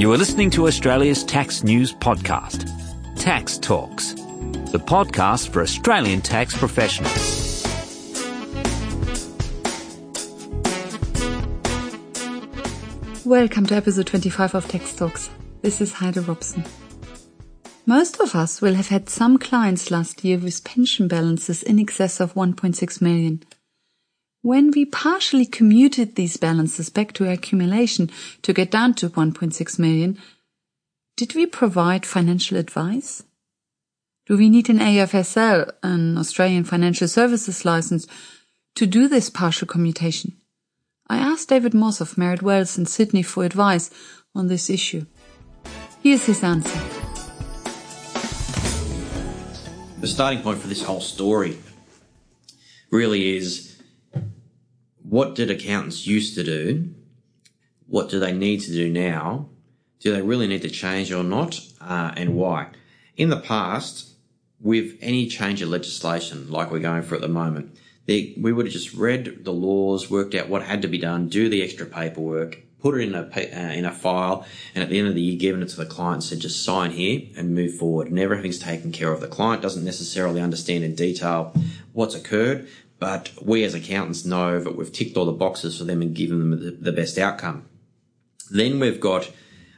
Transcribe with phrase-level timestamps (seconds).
[0.00, 2.64] You are listening to Australia's tax news podcast,
[3.16, 7.66] Tax Talks, the podcast for Australian tax professionals.
[13.26, 15.28] Welcome to episode 25 of Tax Talks.
[15.60, 16.64] This is Heide Robson.
[17.84, 22.20] Most of us will have had some clients last year with pension balances in excess
[22.20, 23.42] of 1.6 million.
[24.42, 28.10] When we partially commuted these balances back to accumulation
[28.40, 30.18] to get down to 1.6 million,
[31.18, 33.22] did we provide financial advice?
[34.26, 38.06] Do we need an AFSL, an Australian Financial Services license,
[38.76, 40.36] to do this partial commutation?
[41.06, 43.90] I asked David Moss of Merit Wealth in Sydney for advice
[44.34, 45.04] on this issue.
[46.02, 46.80] Here's his answer.
[50.00, 51.58] The starting point for this whole story
[52.90, 53.69] really is
[55.10, 56.94] what did accountants used to do?
[57.88, 59.48] What do they need to do now?
[59.98, 61.60] Do they really need to change or not?
[61.80, 62.68] Uh, and why?
[63.16, 64.10] In the past,
[64.60, 68.66] with any change of legislation like we're going for at the moment, they, we would
[68.66, 71.86] have just read the laws, worked out what had to be done, do the extra
[71.86, 75.20] paperwork, put it in a uh, in a file, and at the end of the
[75.20, 78.06] year, given it to the client, and said just sign here and move forward.
[78.06, 79.20] And everything's taken care of.
[79.20, 81.52] The client doesn't necessarily understand in detail
[81.92, 82.68] what's occurred,
[83.00, 86.38] but we as accountants know that we've ticked all the boxes for them and given
[86.38, 87.64] them the, best outcome.
[88.50, 89.30] Then we've got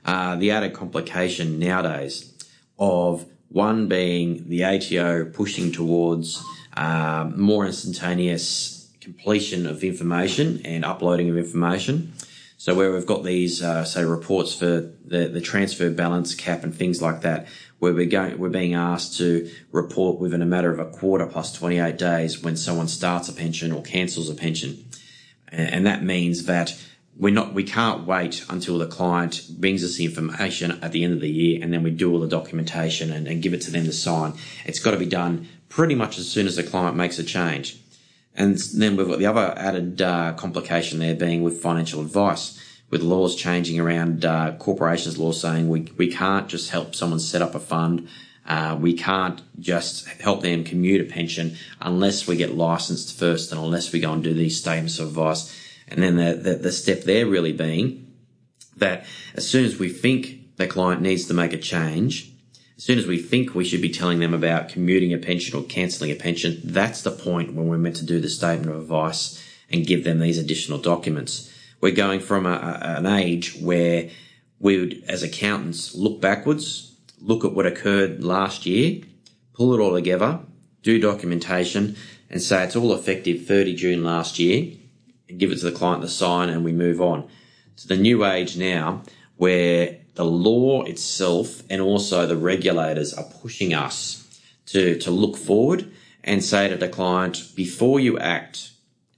[0.05, 2.34] uh, the added complication nowadays
[2.78, 6.43] of one being the ATO pushing towards
[6.77, 12.12] uh, more instantaneous completion of information and uploading of information.
[12.62, 16.72] So where we've got these, uh, say, reports for the, the transfer balance cap and
[16.72, 17.48] things like that,
[17.80, 21.52] where we're going, we're being asked to report within a matter of a quarter plus
[21.52, 24.84] 28 days when someone starts a pension or cancels a pension.
[25.48, 26.80] And that means that
[27.16, 31.14] we're not, we can't wait until the client brings us the information at the end
[31.14, 33.72] of the year and then we do all the documentation and, and give it to
[33.72, 34.34] them to sign.
[34.64, 37.81] It's got to be done pretty much as soon as the client makes a change.
[38.34, 42.59] And then we've got the other added uh, complication there being with financial advice
[42.93, 47.41] with laws changing around uh, corporations law saying we, we can't just help someone set
[47.41, 48.06] up a fund.
[48.47, 53.60] Uh, we can't just help them commute a pension unless we get licensed first and
[53.60, 55.59] unless we go and do these statements of advice.
[55.88, 58.12] And then the, the, the step there really being
[58.76, 62.31] that as soon as we think the client needs to make a change,
[62.77, 65.65] as soon as we think we should be telling them about commuting a pension or
[65.65, 69.43] cancelling a pension, that's the point when we're meant to do the statement of advice
[69.71, 74.09] and give them these additional documents we're going from a, a, an age where
[74.59, 79.03] we would, as accountants, look backwards, look at what occurred last year,
[79.53, 80.38] pull it all together,
[80.82, 81.97] do documentation,
[82.31, 84.72] and say it's all effective 30 June last year,
[85.28, 87.28] and give it to the client to sign, and we move on.
[87.78, 89.03] To the new age now,
[89.37, 95.91] where the law itself and also the regulators are pushing us to, to look forward
[96.25, 98.71] and say to the client, before you act,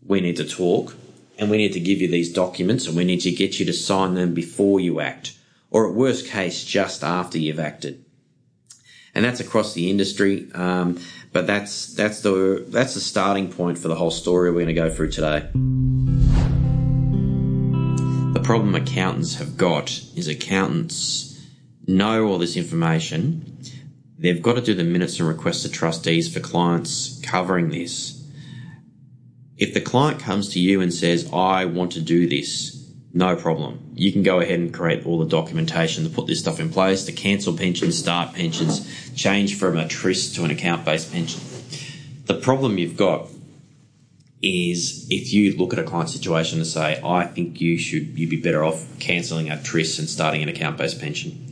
[0.07, 0.95] we need to talk
[1.39, 3.73] and we need to give you these documents and we need to get you to
[3.73, 5.37] sign them before you act,
[5.71, 8.05] or at worst case, just after you've acted.
[9.15, 11.01] And that's across the industry, um,
[11.33, 14.75] but that's that's the that's the starting point for the whole story we're going to
[14.75, 16.24] go through today.
[18.45, 21.43] Problem accountants have got is accountants
[21.87, 23.59] know all this information.
[24.19, 28.25] They've got to do the minutes and requests to trustees for clients covering this
[29.57, 33.93] if the client comes to you and says, I want to do this, no problem.
[33.95, 37.05] You can go ahead and create all the documentation to put this stuff in place,
[37.05, 41.41] to cancel pensions, start pensions, change from a TRIS to an account based pension.
[42.25, 43.29] The problem you've got
[44.45, 48.31] is if you look at a client situation and say, I think you should you'd
[48.31, 51.51] be better off cancelling a TRIS and starting an account based pension.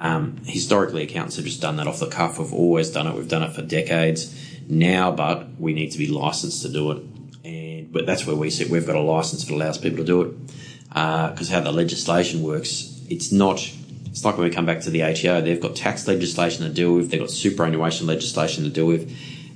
[0.00, 2.38] Um, historically, accountants have just done that off the cuff.
[2.38, 3.14] We've always done it.
[3.14, 4.34] We've done it for decades
[4.68, 7.02] now, but we need to be licensed to do it
[7.44, 8.70] and but that's where we sit.
[8.70, 10.46] We've got a license that allows people to do it
[10.88, 13.70] because uh, how the legislation works, it's not.
[14.06, 16.94] It's like when we come back to the ATO, they've got tax legislation to deal
[16.94, 19.10] with, they've got superannuation legislation to deal with,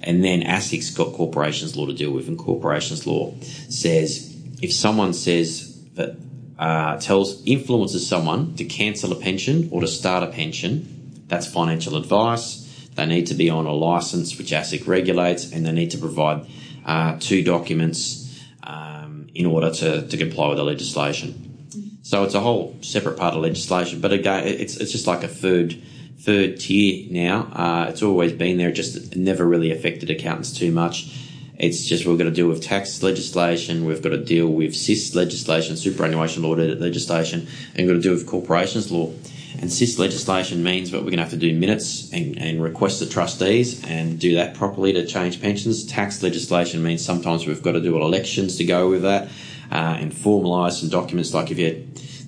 [0.07, 2.29] and then ASIC's got corporations law to deal with.
[2.29, 3.35] And corporations law
[3.69, 6.17] says if someone says that
[6.59, 11.97] uh, tells influences someone to cancel a pension or to start a pension, that's financial
[11.97, 12.63] advice.
[12.95, 16.47] They need to be on a license which ASIC regulates, and they need to provide
[16.87, 21.99] uh, two documents um, in order to, to comply with the legislation.
[22.03, 25.29] So it's a whole separate part of legislation, but again, it's it's just like a
[25.29, 25.77] third
[26.19, 27.43] third tier now.
[27.53, 31.15] Uh, it's always been there, just never really affected accountants too much.
[31.59, 35.15] It's just we've got to deal with tax legislation, we've got to deal with SIS
[35.15, 39.13] legislation, superannuation law legislation, and we've got to deal with corporations law.
[39.59, 43.01] And SIS legislation means that we're going to have to do minutes and, and request
[43.01, 45.87] the trustees and do that properly to change pensions.
[45.87, 49.29] Tax legislation means sometimes we've got to do elections to go with that
[49.73, 51.77] uh, and formalise some documents like if you're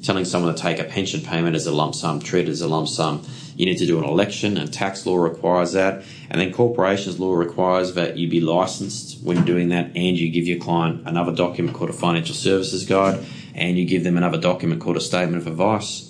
[0.02, 2.68] telling someone to take a pension payment as a lump sum, treat it as a
[2.68, 3.22] lump sum,
[3.58, 6.04] you need to do an election and tax law requires that.
[6.30, 10.46] And then corporations law requires that you be licensed when doing that and you give
[10.46, 13.24] your client another document called a financial services guide
[13.54, 16.08] and you give them another document called a statement of advice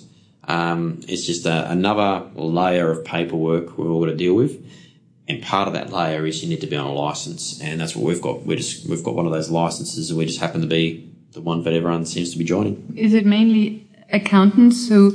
[0.49, 4.65] um, it's just a, another layer of paperwork we've all got to deal with.
[5.27, 7.95] And part of that layer is you need to be on a license, and that's
[7.95, 8.43] what we've got.
[8.47, 11.41] We just we've got one of those licenses, and we just happen to be the
[11.41, 12.95] one that everyone seems to be joining.
[12.97, 15.11] Is it mainly accountants who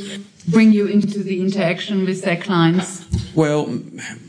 [0.48, 3.04] bring you into the interaction with their clients?
[3.34, 3.80] Well,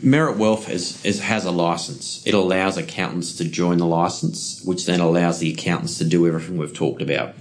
[0.02, 2.26] Merit Wealth has a license.
[2.26, 6.58] It allows accountants to join the license, which then allows the accountants to do everything
[6.58, 7.36] we've talked about.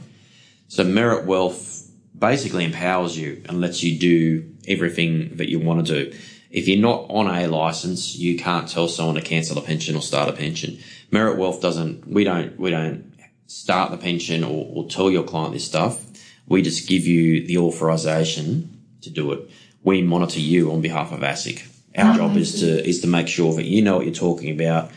[0.69, 6.05] So Merit Wealth basically empowers you and lets you do everything that you want to
[6.05, 6.19] do.
[6.51, 10.03] If you're not on a license, you can't tell someone to cancel a pension or
[10.03, 10.79] start a pension.
[11.11, 13.13] Merit Wealth doesn't, we don't, we don't
[13.47, 16.05] start the pension or, or tell your client this stuff.
[16.47, 19.51] We just give you the authorization to do it.
[19.83, 21.67] We monitor you on behalf of ASIC.
[21.97, 24.51] Our oh, job is to, is to make sure that you know what you're talking
[24.51, 24.91] about.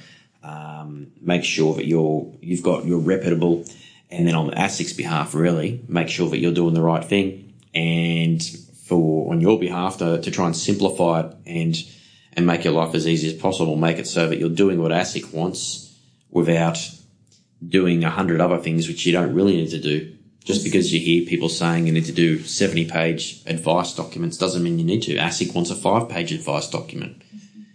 [0.44, 3.66] Um, make sure that you're, you've got, you're reputable
[4.10, 8.42] and then on ASIC's behalf, really make sure that you're doing the right thing, and
[8.44, 11.78] for on your behalf to, to try and simplify it and
[12.34, 13.76] and make your life as easy as possible.
[13.76, 15.94] Make it so that you're doing what ASIC wants
[16.30, 16.78] without
[17.68, 20.16] doing a hundred other things which you don't really need to do.
[20.48, 24.64] Just because you hear people saying you need to do 70 page advice documents doesn't
[24.64, 25.16] mean you need to.
[25.16, 27.22] ASIC wants a five page advice document.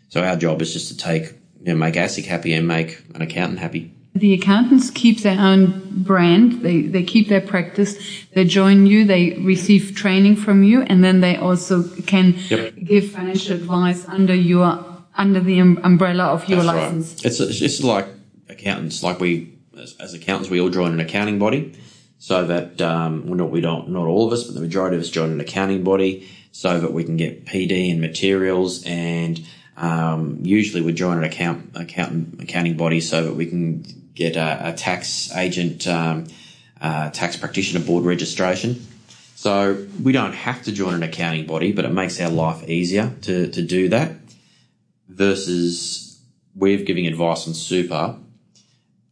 [0.09, 3.21] So our job is just to take, you know, make ASIC happy and make an
[3.21, 3.95] accountant happy.
[4.15, 6.63] The accountants keep their own brand.
[6.63, 7.99] They, they keep their practice.
[8.33, 9.05] They join you.
[9.05, 10.81] They receive training from you.
[10.81, 12.75] And then they also can yep.
[12.83, 14.83] give financial advice under your,
[15.15, 17.13] under the um, umbrella of your That's license.
[17.17, 17.25] Right.
[17.27, 18.07] It's, it's just like
[18.49, 21.75] accountants, like we, as, as, accountants, we all join an accounting body
[22.23, 25.03] so that, um, well, not, we don't, not all of us, but the majority of
[25.03, 29.45] us join an accounting body so that we can get PD and materials and,
[29.77, 33.85] um, usually we join an account, account, accounting body so that we can
[34.15, 36.27] get a, a tax agent, um,
[36.81, 38.87] uh, tax practitioner board registration.
[39.35, 43.13] So we don't have to join an accounting body, but it makes our life easier
[43.23, 44.13] to, to do that
[45.09, 46.21] versus
[46.55, 48.15] we're giving advice on super.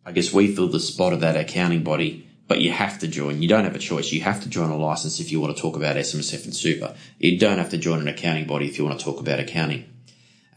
[0.07, 3.41] I guess we fill the spot of that accounting body, but you have to join.
[3.41, 4.11] You don't have a choice.
[4.11, 6.97] You have to join a license if you want to talk about SMSF and super.
[7.21, 9.85] You don't have to join an accounting body if you want to talk about accounting.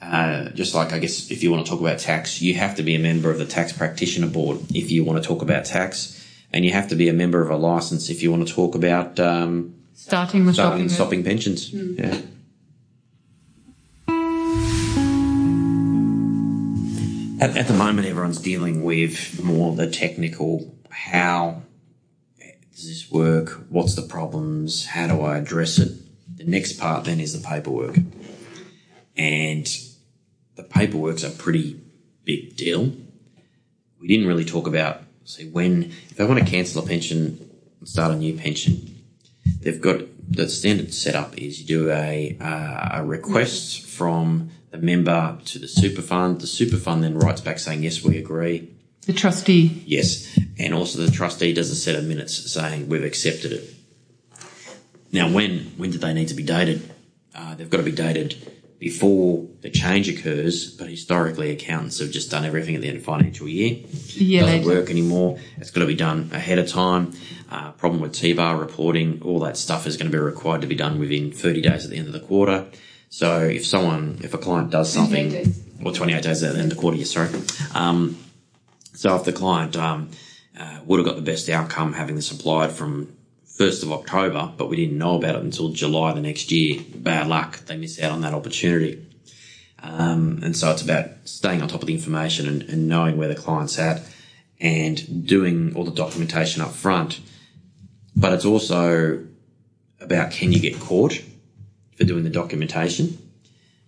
[0.01, 2.81] Uh, just like I guess if you want to talk about tax, you have to
[2.81, 6.27] be a member of the tax practitioner board if you want to talk about tax,
[6.51, 8.73] and you have to be a member of a license if you want to talk
[8.73, 11.69] about um, starting with starting stopping pensions.
[11.69, 11.99] Mm.
[11.99, 12.21] Yeah.
[17.45, 21.61] At, at the moment, everyone's dealing with more the technical how
[22.83, 23.49] does this work?
[23.69, 24.87] What's the problems?
[24.87, 25.89] How do I address it?
[26.37, 27.95] The next part then is the paperwork.
[29.15, 29.65] And
[30.55, 31.79] the paperwork's a pretty
[32.25, 32.91] big deal.
[34.01, 37.49] We didn't really talk about, see, when, if they want to cancel a pension
[37.79, 39.01] and start a new pension,
[39.61, 45.37] they've got, the standard setup is you do a, uh, a request from the member
[45.45, 46.41] to the super fund.
[46.41, 48.72] The super fund then writes back saying, yes, we agree.
[49.05, 49.83] The trustee.
[49.85, 50.37] Yes.
[50.57, 53.73] And also the trustee does a set of minutes saying we've accepted it.
[55.11, 56.89] Now, when, when do they need to be dated?
[57.35, 58.35] Uh, they've got to be dated
[58.79, 63.03] before the change occurs, but historically accountants have just done everything at the end of
[63.03, 63.81] financial year.
[64.09, 65.39] Yeah, doesn't work anymore.
[65.57, 67.13] It's got to be done ahead of time.
[67.49, 70.75] Uh, problem with TBAR reporting, all that stuff is going to be required to be
[70.75, 72.65] done within 30 days at the end of the quarter.
[73.09, 75.53] So if someone, if a client does something,
[75.85, 77.29] or 28 days at the end of the quarter, yes, sorry.
[77.73, 78.17] Um,
[78.93, 80.09] so if the client um,
[80.57, 83.15] uh, would have got the best outcome having this applied from
[83.57, 86.81] 1st of October, but we didn't know about it until July the next year.
[86.95, 87.59] Bad luck.
[87.65, 89.05] They miss out on that opportunity.
[89.79, 93.27] Um, and so it's about staying on top of the information and, and, knowing where
[93.27, 94.01] the client's at
[94.59, 97.19] and doing all the documentation up front.
[98.15, 99.25] But it's also
[99.99, 101.21] about can you get caught
[101.97, 103.07] for doing the documentation?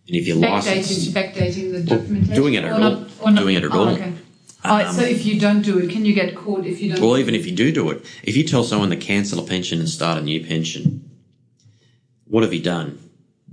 [0.07, 3.89] And if you're licensed, backdating the documentation, doing it at all, doing it at all.
[3.89, 4.13] Okay.
[4.69, 7.01] Um, so if you don't do it, can you get caught if you don't?
[7.01, 9.79] Well, even if you do do it, if you tell someone to cancel a pension
[9.79, 11.09] and start a new pension,
[12.25, 12.99] what have you done?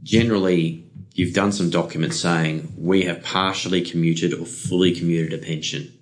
[0.02, 5.96] Generally, you've done some documents saying we have partially commuted or fully commuted a pension.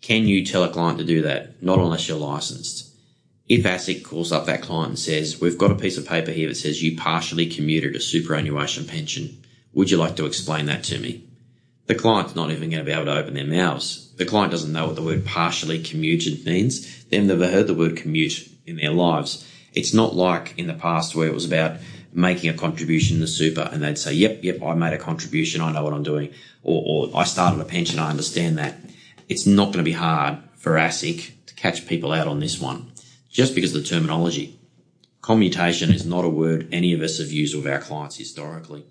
[0.00, 1.62] Can you tell a client to do that?
[1.62, 2.90] Not unless you're licensed.
[3.48, 6.48] If ASIC calls up that client and says, we've got a piece of paper here
[6.48, 9.42] that says you partially commuted a superannuation pension.
[9.72, 11.29] Would you like to explain that to me?
[11.90, 14.12] The client's not even going to be able to open their mouths.
[14.14, 17.04] The client doesn't know what the word partially commuted means.
[17.06, 19.44] They've never heard the word commute in their lives.
[19.72, 21.78] It's not like in the past where it was about
[22.12, 25.62] making a contribution to super and they'd say, yep, yep, I made a contribution.
[25.62, 26.32] I know what I'm doing.
[26.62, 27.98] Or, or I started a pension.
[27.98, 28.76] I understand that.
[29.28, 32.92] It's not going to be hard for ASIC to catch people out on this one
[33.28, 34.60] just because of the terminology.
[35.22, 38.84] Commutation is not a word any of us have used with our clients historically.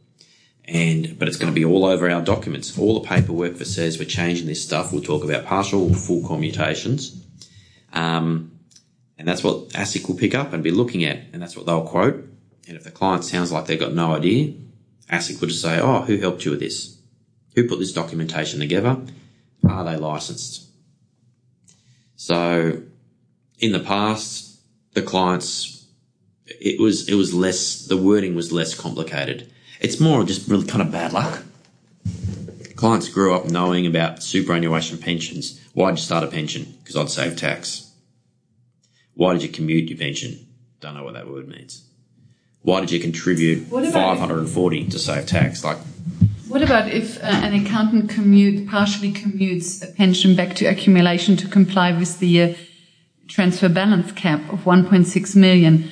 [0.71, 2.77] And, but it's going to be all over our documents.
[2.77, 6.25] All the paperwork that says we're changing this stuff, we'll talk about partial or full
[6.27, 7.25] commutations.
[7.91, 8.51] Um,
[9.17, 11.17] and that's what ASIC will pick up and be looking at.
[11.33, 12.23] And that's what they'll quote.
[12.67, 14.53] And if the client sounds like they've got no idea,
[15.11, 16.97] ASIC will just say, Oh, who helped you with this?
[17.55, 19.01] Who put this documentation together?
[19.67, 20.69] Are they licensed?
[22.15, 22.83] So
[23.57, 24.59] in the past,
[24.93, 25.87] the clients,
[26.45, 29.48] it was, it was less, the wording was less complicated.
[29.79, 31.43] It's more just really kind of bad luck.
[32.75, 35.59] Clients grew up knowing about superannuation pensions.
[35.73, 36.75] Why'd you start a pension?
[36.79, 37.91] Because I'd save tax.
[39.15, 40.47] Why did you commute your pension?
[40.79, 41.83] Don't know what that word means.
[42.61, 45.63] Why did you contribute What about- 540 to save tax?
[45.63, 45.77] Like,
[46.47, 51.47] What about if uh, an accountant commute partially commutes a pension back to accumulation to
[51.47, 52.53] comply with the uh,
[53.27, 55.89] transfer balance cap of 1.6 million?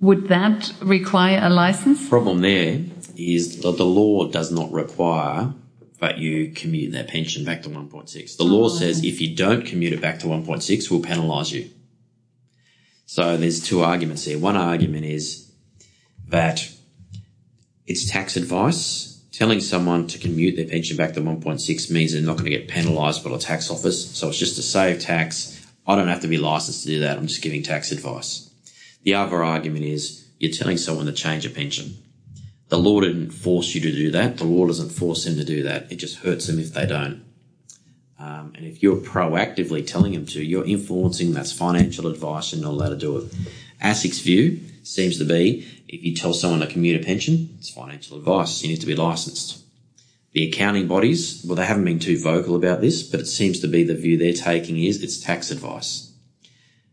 [0.00, 2.08] Would that require a license?
[2.08, 2.80] problem there
[3.18, 5.52] is that the law does not require
[6.00, 8.36] that you commute their pension back to 1.6.
[8.36, 8.68] The law oh.
[8.68, 11.70] says if you don't commute it back to 1.6, we'll penalise you.
[13.06, 14.38] So there's two arguments here.
[14.38, 15.50] One argument is
[16.28, 16.68] that
[17.86, 19.12] it's tax advice.
[19.32, 22.68] Telling someone to commute their pension back to 1.6 means they're not going to get
[22.68, 24.16] penalised by the tax office.
[24.16, 25.62] So it's just to save tax.
[25.86, 27.18] I don't have to be licensed to do that.
[27.18, 28.50] I'm just giving tax advice.
[29.02, 31.98] The other argument is you're telling someone to change a pension.
[32.68, 34.38] The law didn't force you to do that.
[34.38, 35.90] The law doesn't force them to do that.
[35.92, 37.24] It just hurts them if they don't.
[38.18, 42.72] Um, and if you're proactively telling them to, you're influencing that's financial advice and not
[42.72, 43.34] allowed to do it.
[43.82, 48.16] ASIC's view seems to be if you tell someone to commute a pension, it's financial
[48.16, 48.62] advice.
[48.62, 49.62] You need to be licensed.
[50.32, 53.68] The accounting bodies, well, they haven't been too vocal about this, but it seems to
[53.68, 56.12] be the view they're taking is it's tax advice.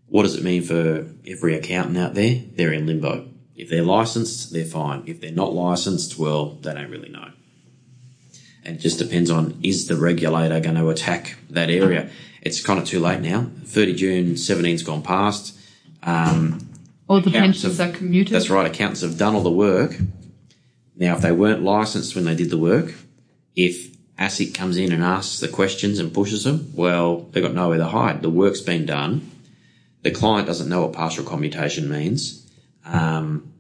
[0.08, 2.42] What does it mean for every accountant out there?
[2.54, 3.28] They're in limbo.
[3.56, 5.04] If they're licensed, they're fine.
[5.06, 7.30] If they're not licensed, well, they don't really know.
[8.66, 12.10] And it just depends on is the regulator going to attack that area?
[12.42, 13.48] It's kind of too late now.
[13.66, 15.58] 30 June 17's gone past.
[16.02, 16.68] Um,
[17.08, 18.34] All the pensions have- are commuted?
[18.34, 18.66] that's right.
[18.66, 19.98] Accountants have done all the work.
[20.96, 22.94] Now, if they weren't licensed when they did the work,
[23.56, 27.78] if ASIC comes in and asks the questions and pushes them, well, they've got nowhere
[27.80, 28.22] to hide.
[28.22, 29.30] The work's been done.
[30.04, 32.43] The client doesn't know what partial commutation means.
[32.86, 33.54] Um,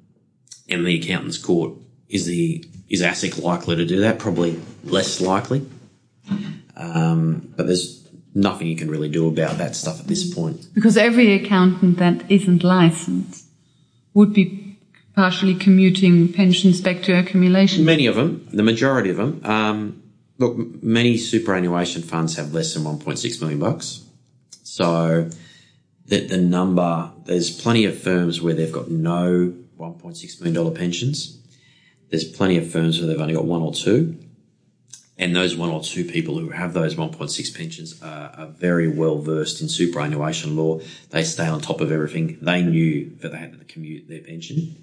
[0.69, 4.19] and the accountant's caught Is the is ASIC likely to do that?
[4.19, 5.65] Probably less likely.
[6.75, 10.67] Um, but there's nothing you can really do about that stuff at this point.
[10.73, 13.45] Because every accountant that isn't licensed
[14.13, 14.77] would be
[15.15, 17.85] partially commuting pensions back to accumulation.
[17.85, 19.41] Many of them, the majority of them.
[19.43, 20.03] Um,
[20.37, 24.03] look, many superannuation funds have less than 1.6 million bucks.
[24.63, 25.29] So
[26.05, 31.39] the, the number, there's plenty of firms where they've got no 1.6 million dollar pensions.
[32.09, 34.17] There's plenty of firms where they've only got one or two.
[35.17, 39.19] And those one or two people who have those 1.6 pensions are, are very well
[39.19, 40.79] versed in superannuation law.
[41.11, 42.39] They stay on top of everything.
[42.41, 44.75] They knew that they had to commute their pension.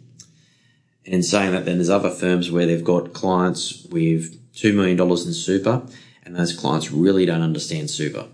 [1.04, 5.00] And in saying that, then there's other firms where they've got clients with $2 million
[5.00, 5.82] in super,
[6.24, 8.26] and those clients really don't understand super.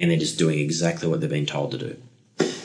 [0.00, 1.96] And they're just doing exactly what they've been told to do.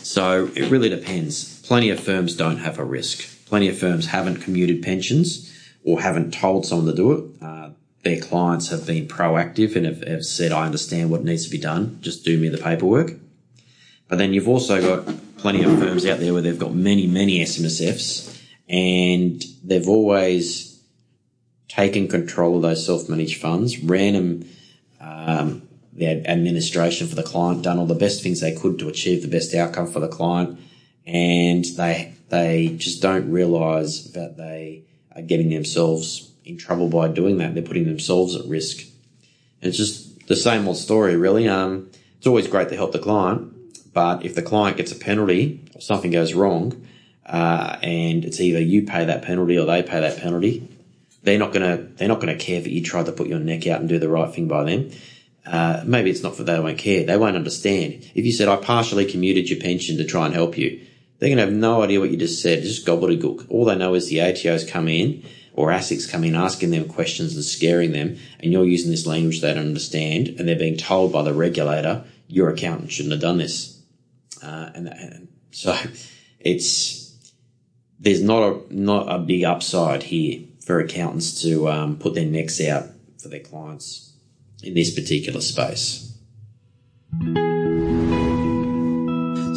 [0.09, 1.61] So it really depends.
[1.67, 3.45] Plenty of firms don't have a risk.
[3.45, 7.43] Plenty of firms haven't commuted pensions or haven't told someone to do it.
[7.43, 7.69] Uh,
[8.01, 11.59] their clients have been proactive and have, have said, I understand what needs to be
[11.59, 11.99] done.
[12.01, 13.11] Just do me the paperwork.
[14.07, 17.41] But then you've also got plenty of firms out there where they've got many, many
[17.41, 18.35] SMSFs
[18.67, 20.81] and they've always
[21.67, 24.49] taken control of those self-managed funds, ran them,
[24.99, 29.22] um, the administration for the client, done all the best things they could to achieve
[29.22, 30.60] the best outcome for the client,
[31.05, 34.84] and they they just don't realise that they
[35.15, 37.53] are getting themselves in trouble by doing that.
[37.53, 38.81] They're putting themselves at risk.
[39.62, 41.48] And it's just the same old story, really.
[41.48, 45.62] Um, it's always great to help the client, but if the client gets a penalty
[45.74, 46.86] or something goes wrong,
[47.25, 50.67] uh, and it's either you pay that penalty or they pay that penalty,
[51.24, 53.79] they're not gonna they're not gonna care that you tried to put your neck out
[53.79, 54.89] and do the right thing by them.
[55.46, 57.05] Uh, maybe it's not for they won't care.
[57.05, 58.10] They won't understand.
[58.13, 60.86] If you said, I partially commuted your pension to try and help you,
[61.17, 62.60] they're going to have no idea what you just said.
[62.60, 63.48] It's just gobbledygook.
[63.50, 67.36] All they know is the ATOs come in or ASICs come in asking them questions
[67.36, 71.12] and scaring them, and you're using this language they don't understand, and they're being told
[71.12, 73.81] by the regulator, your accountant shouldn't have done this.
[74.41, 75.77] Uh, and, and so
[76.39, 77.34] it's,
[78.00, 82.62] there's not a, not a big upside here for accountants to um, put their necks
[82.62, 82.86] out
[83.22, 84.08] for their clients
[84.63, 86.05] in this particular space.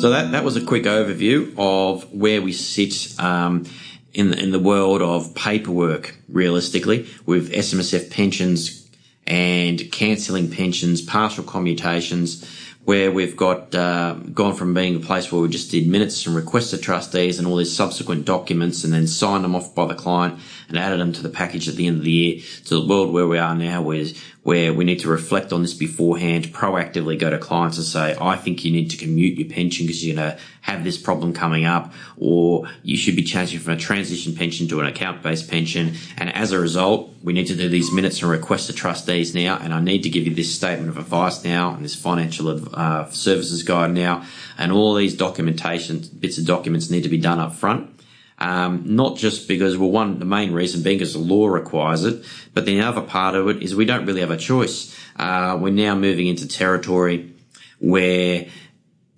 [0.02, 3.66] So that, that was a quick overview of where we sit um,
[4.12, 8.90] in, the, in the world of paperwork, realistically, with SMSF pensions
[9.28, 12.44] and cancelling pensions, partial commutations,
[12.84, 16.34] where we've got uh, gone from being a place where we just did minutes and
[16.34, 19.94] requests of trustees and all these subsequent documents and then signed them off by the
[19.94, 22.86] client and added them to the package at the end of the year to the
[22.86, 24.04] world where we are now where,
[24.42, 28.36] where we need to reflect on this beforehand, proactively go to clients and say, I
[28.36, 31.64] think you need to commute your pension because you're going to have this problem coming
[31.64, 35.94] up or you should be changing from a transition pension to an account-based pension.
[36.16, 39.58] And as a result, we need to do these minutes and request the trustees now.
[39.58, 43.08] And I need to give you this statement of advice now and this financial uh,
[43.10, 44.24] services guide now.
[44.58, 48.01] And all these documentation, bits of documents need to be done up front.
[48.42, 52.24] Um, not just because, well, one, the main reason being because the law requires it,
[52.52, 54.98] but the other part of it is we don't really have a choice.
[55.14, 57.32] Uh, we're now moving into territory
[57.78, 58.48] where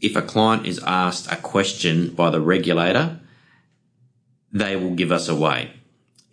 [0.02, 3.18] if a client is asked a question by the regulator,
[4.52, 5.72] they will give us away.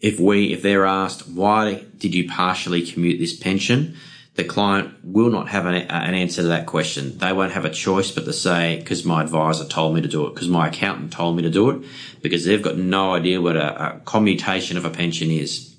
[0.01, 3.95] If we, if they're asked, why did you partially commute this pension?
[4.35, 7.17] The client will not have an, an, answer to that question.
[7.17, 10.25] They won't have a choice but to say, because my advisor told me to do
[10.25, 11.85] it, because my accountant told me to do it,
[12.21, 15.75] because they've got no idea what a, a commutation of a pension is.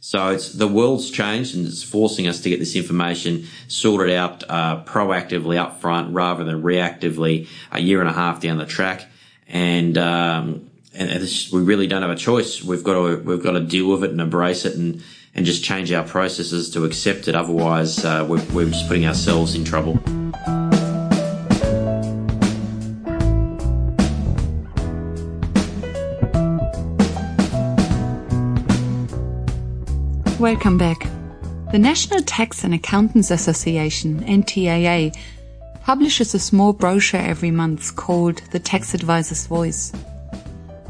[0.00, 4.42] So it's the world's changed and it's forcing us to get this information sorted out
[4.48, 9.06] uh, proactively up front rather than reactively a year and a half down the track.
[9.46, 12.62] And um, and we really don't have a choice.
[12.64, 15.02] We've got to we've got to deal with it and embrace it and
[15.34, 17.34] and just change our processes to accept it.
[17.34, 19.98] Otherwise, uh, we're, we're just putting ourselves in trouble.
[30.40, 31.06] Welcome back.
[31.70, 35.14] The National Tax and Accountants Association, NTAA,
[35.82, 39.92] publishes a small brochure every month called The Tax Advisor's Voice.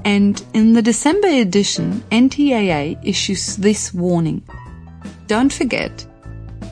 [0.05, 4.43] And in the December edition, NTAA issues this warning.
[5.27, 6.07] Don't forget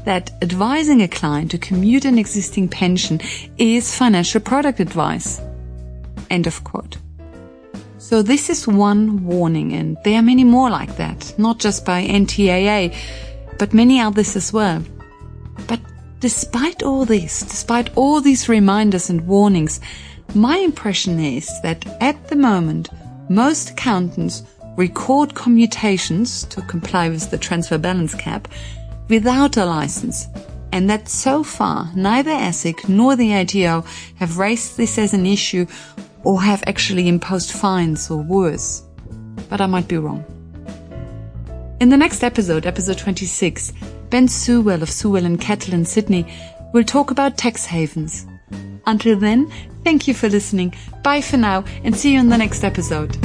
[0.05, 3.21] that advising a client to commute an existing pension
[3.59, 5.41] is financial product advice.
[6.31, 6.97] End of quote.
[7.99, 12.07] So this is one warning and there are many more like that, not just by
[12.07, 12.97] NTAA,
[13.59, 14.83] but many others as well.
[15.67, 15.81] But
[16.21, 19.81] despite all this, despite all these reminders and warnings,
[20.35, 22.89] my impression is that at the moment,
[23.29, 24.43] most accountants
[24.77, 28.49] record commutations to comply with the transfer balance cap
[29.09, 30.29] without a license,
[30.73, 33.85] and that so far neither ASIC nor the ATO
[34.17, 35.67] have raised this as an issue
[36.25, 38.83] or have actually imposed fines or worse.
[39.49, 40.25] But I might be wrong.
[41.81, 43.73] In the next episode, episode 26,
[44.11, 46.27] Ben Sewell of Sewell and Kettle in Sydney
[46.73, 48.27] will talk about tax havens.
[48.89, 49.53] Until then,
[49.85, 50.75] thank you for listening.
[51.05, 53.19] Bye for now and see you in the next episode.